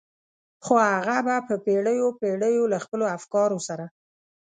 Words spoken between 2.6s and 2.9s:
له